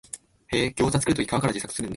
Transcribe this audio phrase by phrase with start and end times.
[0.47, 1.89] へえ、ギョウザ作るとき皮から自作するんだ